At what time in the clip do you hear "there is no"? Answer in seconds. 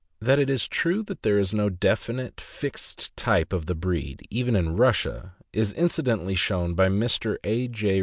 1.21-1.69